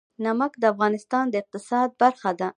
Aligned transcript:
نمک 0.23 0.53
د 0.61 0.63
افغانستان 0.73 1.23
د 1.29 1.33
اقتصاد 1.41 1.89
برخه 2.01 2.31
ده. 2.39 2.49